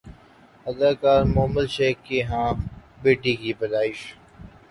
اداکارہ 0.65 1.29
مومل 1.35 1.65
شیخ 1.75 1.95
کے 2.07 2.17
ہاں 2.29 2.49
بیٹی 3.01 3.33
کی 3.41 3.51
پیدائش 3.59 3.99